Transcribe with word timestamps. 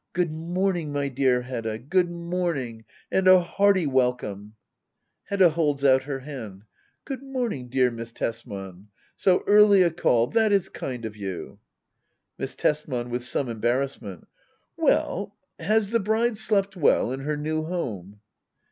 ]Good 0.12 0.30
mornings 0.30 0.94
my 0.94 1.08
dear 1.08 1.42
Hedda! 1.42 1.76
Good 1.80 2.08
morning, 2.08 2.84
and 3.10 3.26
a 3.26 3.40
hearty 3.40 3.88
welcome! 3.88 4.54
Hedda. 5.24 5.48
[Holds 5.48 5.84
out 5.84 6.04
her 6.04 6.20
hand.] 6.20 6.62
Good 7.04 7.24
morning, 7.24 7.68
dear 7.68 7.90
Miss 7.90 8.12
Tesman! 8.12 8.86
So 9.16 9.42
early 9.48 9.82
a 9.82 9.90
call! 9.90 10.28
That 10.28 10.52
is 10.52 10.68
l^d 10.68 11.04
of 11.04 11.16
you. 11.16 11.58
Miss 12.38 12.54
Tesman. 12.54 13.10
[With 13.10 13.24
some 13.24 13.48
embarrassment,] 13.48 14.28
Well— 14.76 15.34
has 15.58 15.90
the 15.90 15.98
bride 15.98 16.36
slept 16.36 16.76
well 16.76 17.10
in 17.10 17.18
her 17.22 17.36
new 17.36 17.64
home 17.64 18.20